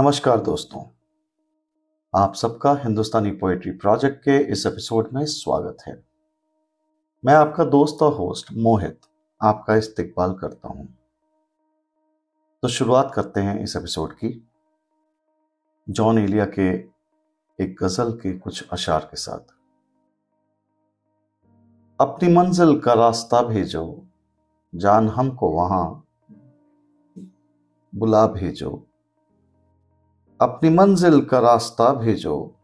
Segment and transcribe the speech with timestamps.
[0.00, 0.84] नमस्कार दोस्तों।
[2.16, 6.04] आप सबका हिंदुस्तानी पोएट्री प्रोजेक्ट के इस एपिसोड में स्वागत है।
[7.24, 9.00] मैं आपका दोस्त और होस्ट मोहित,
[9.42, 10.98] आपका इस्तेकबाल करता हूँ।
[12.62, 14.48] तो शुरुआत करते हैं इस एपिसोड की।
[15.88, 16.68] जॉन एलिया के
[17.64, 19.54] एक गज़ल के कुछ अशार के साथ।
[22.00, 24.06] अपनी मंजिल का रास्ता भेजो,
[24.74, 26.04] जान हमको वहाँ
[27.94, 28.86] बुला भेजो।
[30.42, 32.54] अपनी मंजिल का रास्ता भेजो,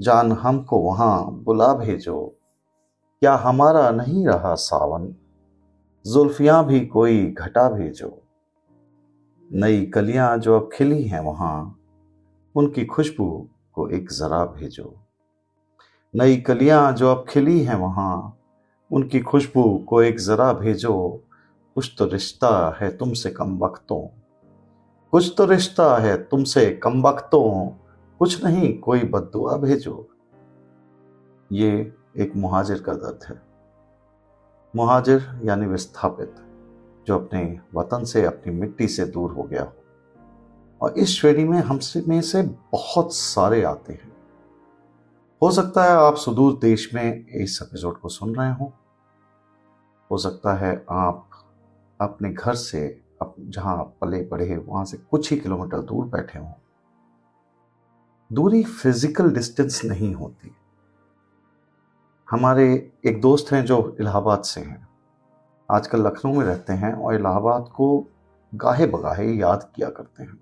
[0.00, 2.36] जान हमको वहाँ बुला भेजो।
[3.20, 5.14] क्या हमारा नहीं रहा सावन?
[6.06, 8.22] जुल्फियाँ भी कोई घटा भेजो।
[9.52, 11.78] नई कलियाँ जो अब खिली हैं वहाँ,
[12.54, 14.94] उनकी खुशबू को एक जरा भेजो।
[16.16, 18.38] नई कलियाँ जो अब खिली हैं वहाँ,
[18.92, 21.22] उनकी खुशबू को एक जरा भेजो।
[21.74, 24.19] कुछ तो रिश्ता है तुमसे कम वक्तों।
[25.10, 27.68] कुछ तो रिश्ता है तुमसे कम वक्तों,
[28.18, 30.08] कुछ नहीं, कोई बदुआ भेजो।
[31.52, 33.42] ये एक मुहाजिर का दर्द है।
[34.76, 36.34] मुहाजिर यानी विस्थापित,
[37.06, 39.72] जो अपने वतन से, अपनी मिट्टी से दूर हो गया हो।
[40.82, 44.16] और इस श्रेणी में हमसे में से बहुत सारे आते हैं।
[45.42, 48.72] हो सकता है आप सुदूर देश में इस एपिसोड को सुन रहे हो।
[50.10, 51.28] हो सकता है आप
[52.00, 53.34] अपने घर से आप
[54.00, 56.52] पले पड़े वहाँ से कुछ ही किलोमीटर दूर बैठे हों।
[58.32, 60.56] दूरी फ़िज़िकल डिस्टेंस नहीं होती।
[62.30, 64.88] हमारे एक दोस्त हैं जो इलाहाबाद से हैं।
[65.70, 68.06] आजकल लखनऊ में रहते हैं और इलाहाबाद को
[68.54, 70.40] गाहे बगाहे याद किया करते हैं।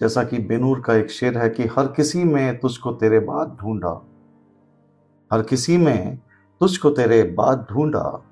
[0.00, 4.06] जैसा कि बेनूर का एक शेर है कि हर किसी में तुझको तेरे बाद ढूंढा।
[5.32, 6.18] हर किसी में
[6.60, 8.29] तुझको तेरे बाद ढूंढा।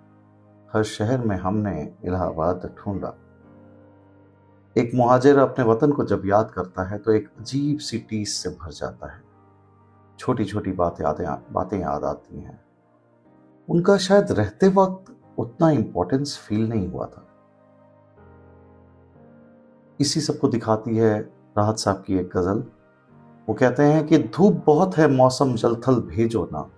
[0.72, 3.14] हर शहर में हमने इलाहाबाद ढूंढा।
[4.76, 8.50] एक मुहाजिर अपने वतन को जब याद करता है तो एक अजीब सी टीस से
[8.50, 9.22] भर जाता है।
[10.18, 11.04] छोटी छोटी बातें
[11.52, 12.60] बातें याद आती हैं।
[13.68, 17.26] उनका शायद रहते वक्त उतना इंपॉर्टेंस फील नहीं हुआ था।
[20.00, 21.18] इसी सबको दिखाती है
[21.58, 22.64] राहत साहब की एक गज़ल।
[23.48, 26.70] वो कहते हैं कि धूप बहुत है, मौसम जलथल भेजो ना।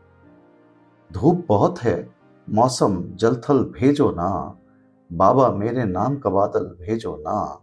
[1.12, 2.19] धूप बहुत है
[2.50, 4.58] मौसम जलथल भेजो ना,
[5.12, 7.62] बाबा मेरे नाम का बादल भेजो ना।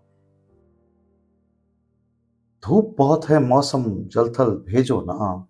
[2.65, 5.47] धूप बहुत है, मौसम जलथल भेजो ना,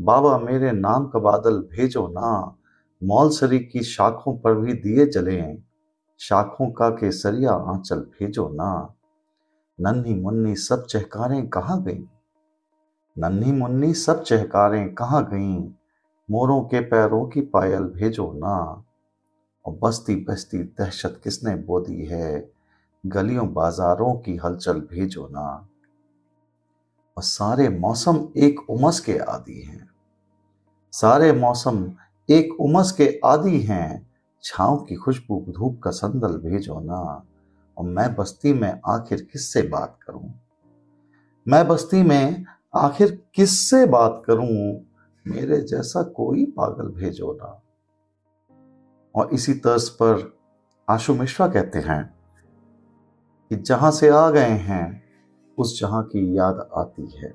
[0.00, 2.56] बाबा मेरे नाम का बादल भेजो ना।
[3.04, 5.58] मौलसरी की शाखों पर भी दिए जले,
[6.18, 8.94] शाखों का केसरिया आंचल भेजो ना।
[9.80, 12.08] नन्ही मुन्नी सब चहकारें कहाँ गई?
[13.18, 15.70] नन्ही मुन्नी सब चहकारें कहाँ गईं?
[16.30, 18.84] मोरों के पैरों की पायल भेजो ना।
[19.66, 22.50] और बस्ती बस्ती दहशत किसने बो दी है?
[23.06, 25.68] गलियों बाजारों की हलचल भेजो ना।
[27.16, 29.88] और सारे मौसम एक उमस के आदि हैं।
[30.92, 31.92] सारे मौसम
[32.30, 34.10] एक उमस के आदि हैं।
[34.42, 37.26] छांव की खुशबू धूप का संदल भेजो ना।
[37.78, 40.34] और मैं बस्ती में आखिर किससे बात करूँ?
[41.48, 42.44] मैं बस्ती में
[42.74, 44.80] आखिर किससे बात करूँ?
[45.28, 47.62] मेरे जैसा कोई पागल भेजो ना।
[49.14, 50.38] और इसी तर्ज पर
[50.90, 52.14] आशु मिश्रा कहते हैं
[53.50, 55.02] कि जहाँ से आ गए हैं,
[55.58, 57.34] उस जहाँ की याद आती है।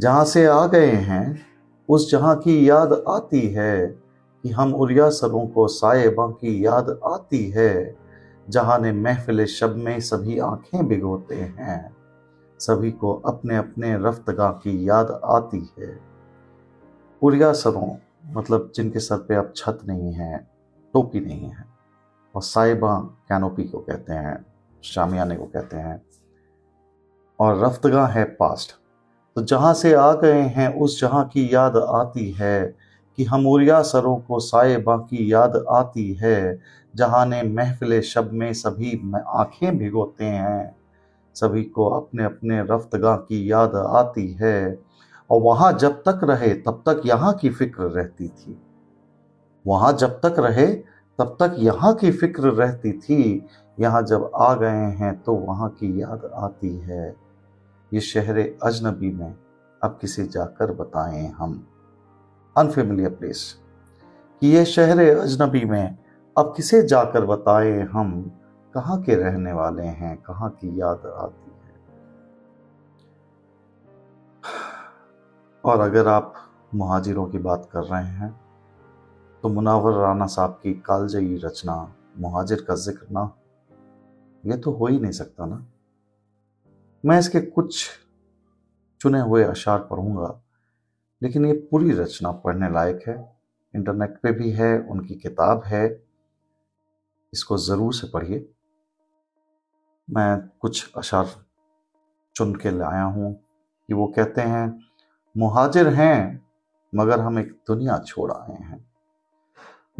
[0.00, 1.46] जहाँ से आ गए हैं,
[1.88, 3.86] उस जहाँ की याद आती है
[4.42, 7.96] कि हम उरिया सबों को साएबा की याद आती है,
[8.50, 12.01] जहाँ ने महफिल शब में सभी आँखें भिगोते हैं।
[12.62, 15.86] सभी को अपने अपने रफ्तगा की याद आती है।
[17.22, 17.96] पुरिया सरों
[18.36, 20.48] मतलब जिनके सर पे अब छत नहीं है,
[20.94, 21.64] टोपी नहीं है,
[22.34, 24.46] और साइबा कैनोपी को कहते हैं,
[24.82, 26.02] शामियाने को कहते हैं,
[27.40, 28.72] और रफ्तगा है पास्ट।
[29.36, 32.76] तो जहाँ से आ गए हैं, उस जहाँ की याद आती है
[33.18, 36.60] कि हम उरिया सरों को साइबा की याद आती है,
[36.96, 40.81] जहाँ ने महफिल शब में सभी आँखें भिगोते हैं।
[41.34, 44.78] सभी को अपने अपने रफ्तगा की याद आती है।
[45.30, 48.58] और वहाँ जब तक रहे, तब तक यहाँ की फ़िक्र रहती थी।
[49.66, 50.66] वहाँ जब तक रहे,
[51.18, 53.46] तब तक यहाँ की फ़िक्र रहती थी।
[53.80, 57.16] यहाँ जब आ गए हैं तो वहाँ की याद आती है।
[57.92, 59.34] ये शहर अजनबी में
[59.82, 61.66] अब किसे जाकर बताएँ हम?
[62.56, 63.58] अनफेमिलियर प्लेस
[64.42, 65.98] कि ये शहर अजनबी में
[66.36, 68.30] अब किसे जाकर बताएँ हम?
[68.74, 70.16] कहाँ के रहने वाले हैं?
[70.22, 71.74] कहाँ की याद आती है?
[75.64, 76.34] और अगर आप
[76.74, 78.30] मुहाजिरों की बात कर रहे हैं
[79.44, 81.74] तो मुनावर राना साहब की कालजयी रचना,
[82.18, 83.30] मुहाजिर का ज़िक्र ना
[84.44, 85.64] ये तो हो ही नहीं सकता ना।
[87.04, 87.88] मैं इसके कुछ
[89.00, 90.40] चुने हुए अशार पढ़ूँगा
[91.22, 93.16] लेकिन ये पूरी रचना पढ़ने लायक है।
[93.74, 95.84] इंटरनेट पे भी है, उनकी किताब है।
[97.32, 98.48] इसको ज़रूर से पढ़िए।
[100.10, 101.28] मैं कुछ अशार
[102.36, 103.34] चुन के लाया हूँ
[103.88, 104.80] कि वो कहते हैं,
[105.36, 106.46] मुहाजिर हैं,
[106.94, 108.90] मगर हम एक दुनिया छोड़ आए हैं।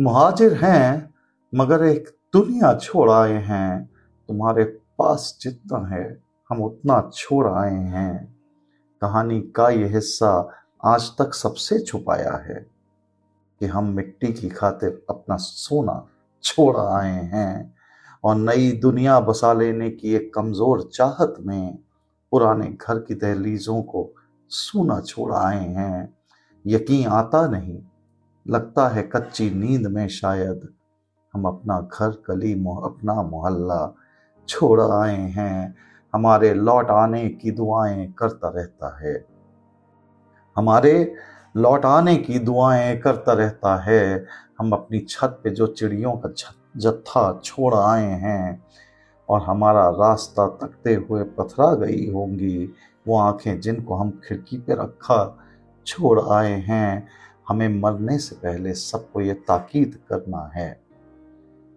[0.01, 1.15] मुहाजिर हैं,
[1.55, 3.91] मगर एक दुनिया छोड़ आए हैं।
[4.29, 8.37] तुम्हारे पास जितना है, हम उतना छोड़ आए हैं।
[9.01, 10.53] कहानी का ये हिस्सा
[10.85, 12.67] आज तक सबसे छुपाया है
[13.59, 16.09] कि हम मिट्टी की खातिर अपना सोना
[16.43, 17.75] छोड़ आए हैं।
[18.25, 21.79] और नई दुनिया बसा लेने की एक कमज़ोर चाहत में
[22.33, 24.15] पुराने घर की दहलीजों को
[24.49, 26.15] सूना छोड़ आए हैं।
[26.67, 27.79] यकीन आता नहीं,
[28.49, 30.69] लगता है कच्ची नींद में शायद
[31.35, 33.95] हम अपना घर, गली अपना मोहल्ला
[34.49, 35.75] छोड़ आए हैं।
[36.15, 39.27] हमारे लौट आने की दुआएँ करता रहता है।
[40.57, 41.15] हमारे
[41.57, 44.27] लौट आने की दुआएँ करता रहता है।
[44.59, 46.29] हम अपनी छत पे जो चिड़ियों का
[46.77, 48.65] जत्था छोड़ आए हैं
[49.29, 52.73] और हमारा रास्ता तकते हुए पथरा गई होंगी।
[53.09, 55.39] वो आँखें जिनको हम खिड़की पे रखा
[55.87, 57.09] छोड़ आए हैं।
[57.49, 60.81] हमें मरने से पहले सबको ये ताकीद करना है।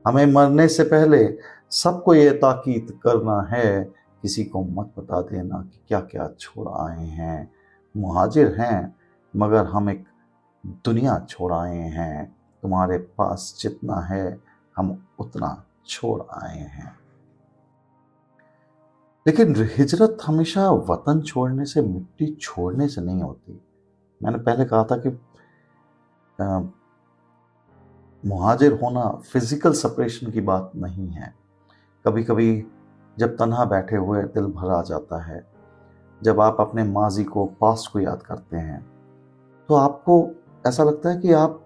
[0.08, 1.38] हमें मरने से पहले
[1.72, 3.84] सबको ये ताकीद करना है।
[4.22, 7.52] किसी को मत बता देना कि क्या क्या छोड़ आए हैं।
[7.98, 8.96] मुहाजिर हैं,
[9.36, 10.06] मगर हम एक
[10.66, 16.94] दुनिया छोड़ आए हैं। तुम्हारे पास जितना है हम उतना छोड़ आए हैं।
[19.26, 23.62] लेकिन हिजरत हमेशा वतन छोड़ने से, मिट्टी छोड़ने से नहीं होती।
[24.22, 25.10] मैंने पहले कहा था कि
[28.24, 31.34] मुहाजिर होना फ़िज़िकल सेपरेशन की बात नहीं है।
[32.06, 32.66] कभी कभी
[33.18, 35.46] जब तनहा बैठे हुए दिल भर जाता है,
[36.22, 38.82] जब आप अपने माजी को, पास्ट को याद करते हैं
[39.70, 40.30] तो आपको
[40.66, 41.65] ऐसा लगता है कि आप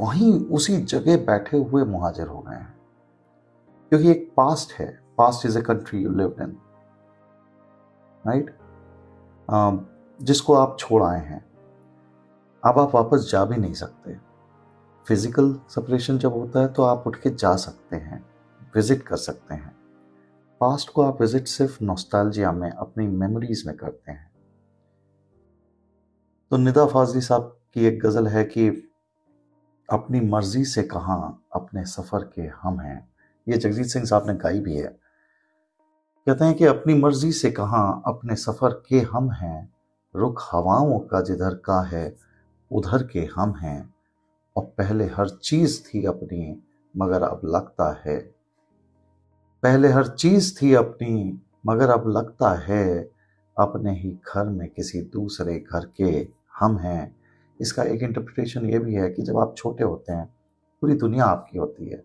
[0.00, 2.74] वहीं उसी जगह बैठे हुए मुहाजिर हो गए हैं।
[3.92, 4.86] क्योंकि एक पास्ट है
[5.18, 6.56] past is a country you live in
[8.24, 8.56] right
[10.18, 11.44] जिसको आप छोड़ आए हैं,
[12.62, 14.14] अब आप वापस जा भी नहीं सकते।
[15.06, 18.24] फ़िज़िकल सेपरेशन जब होता है तो आप उठ के जा सकते हैं
[18.74, 19.74] विज़िट कर सकते हैं।
[20.60, 24.30] पास्ट को आप विज़िट सिर्फ़ नोस्टालजिया में, अपनी मेमोरीज में करते हैं।
[26.50, 28.68] तो निदा फाजली साहब की एक गज़ल है कि
[29.92, 33.08] अपनी मर्ज़ी से कहा अपने सफ़र के हम हैं।
[33.48, 34.98] ये जगजीत सिंह साहब ने गाई भी है।
[36.26, 39.72] कहते हैं कि अपनी मर्ज़ी से कहा अपने सफ़र के हम हैं,
[40.16, 42.16] रुख हवाओं का जिधर का है,
[42.72, 43.94] उधर के हम हैं।
[44.56, 46.62] और पहले हर चीज़ थी अपनी,
[46.96, 48.18] मगर अब लगता है।
[49.62, 53.10] पहले हर चीज़ थी अपनी, मगर अब लगता है।
[53.58, 56.28] अपने ही घर में किसी दूसरे घर के
[56.58, 57.15] हम हैं।
[57.60, 60.34] इसका एक इंटरप्रिटेशन ये भी है कि जब आप छोटे होते हैं,
[60.80, 62.04] पूरी दुनिया आपकी होती है।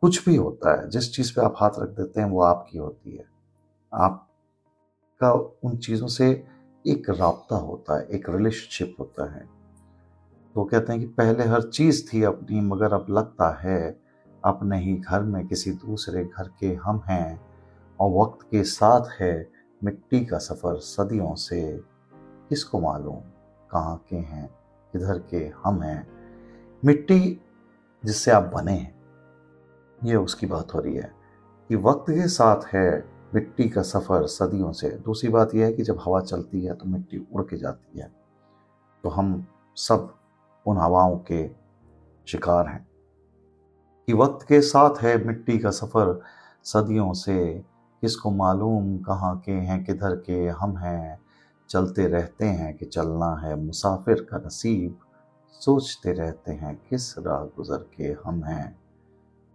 [0.00, 3.16] कुछ भी होता है, जिस चीज़ पे आप हाथ रख देते हैं, वो आपकी होती
[3.16, 3.24] है।
[3.94, 5.32] आपका
[5.64, 6.44] उन चीज़ों से
[6.86, 9.48] एक रबता होता है, एक रिलेशनशिप होता है।
[10.54, 14.00] तो कहते हैं कि पहले हर चीज़ थी अपनी, मगर अब लगता है
[14.44, 17.40] अपने ही घर में किसी दूसरे घर के हम हैं,
[18.00, 19.50] और वक्त के साथ है
[19.84, 21.80] मिट्टी का सफ़र सदियों से,
[22.48, 23.37] किसको मालूम?
[23.70, 24.46] कहाँ के हैं,
[24.92, 26.06] किधर के हम हैं,
[26.82, 27.40] मिट्टी
[28.04, 28.94] जिससे आप बने हैं।
[29.98, 31.12] ये उसकी बात हो रही है
[31.70, 35.82] कि वक्त के साथ है मिट्टी का सफ़र सदियों से। दूसरी बात यह है कि
[35.82, 38.10] जब हवा चलती है तो मिट्टी उड़ के जाती है।
[39.04, 39.46] तो हम
[39.76, 40.14] सब
[40.66, 41.48] उन हवाओं के
[42.26, 42.86] शिकार हैं
[44.08, 46.20] कि वक्त के साथ है मिट्टी का सफ़र
[46.64, 47.64] सदियों से।
[48.02, 51.18] किसको मालूम कहाँ के हैं, किधर के हम हैं
[51.68, 54.98] चलते रहते हैं कि चलना है मुसाफिर का नसीब,
[55.52, 58.78] सोचते रहते हैं किस राह गुज़र के हम हैं।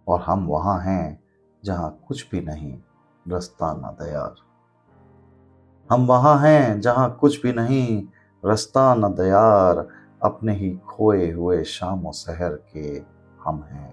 [0.08, 1.22] और हम वहाँ हैं
[1.64, 2.78] जहाँ कुछ भी नहीं,
[3.28, 4.34] रास्ता न दयार
[5.90, 8.06] हम वहाँ हैं जहाँ कुछ भी नहीं,
[8.44, 9.88] रास्ता न दयार
[10.22, 13.02] अपने ही खोए हुए शाम शहर के
[13.42, 13.92] हम हैं।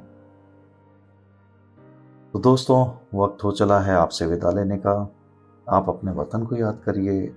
[2.34, 2.86] तो दोस्तों,
[3.18, 5.12] वक्त हो चला है आपसे विदा लेने का।
[5.70, 7.36] आप अपने वतन को याद करिए।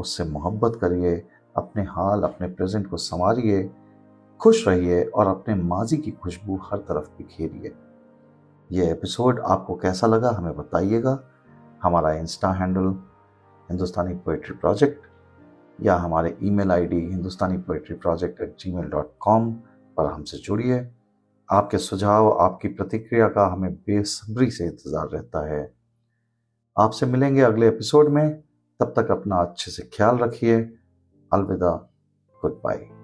[0.00, 1.16] उससे मोहब्बत करिए,
[1.56, 3.70] अपने हाल, अपने प्रेजेंट को संवारिए,
[4.40, 7.72] खुश रहिए और अपने माजी की खुशबू हर तरफ़ बिखेरिए।
[8.70, 11.18] ये एपिसोड आपको कैसा लगा हमें बताइएगा।
[11.82, 12.88] हमारा insta handle
[13.68, 15.06] Hindustani poetry project
[15.78, 19.50] या हमारे email ID Hindustani poetry project at Gmail dot com
[19.96, 20.86] पर हमसे जुड़िए।
[21.48, 25.62] आपके सुझाव, आपकी प्रतिक्रिया का हमें बेसब्री से इंतज़ार रहता है।
[26.76, 28.42] आपसे मिलेंगे अगले एपिसोड में।
[28.80, 30.60] तब तक अपना अच्छे से ख्याल रखिए।
[31.32, 31.90] अलविदा
[32.42, 32.99] गुड बाय।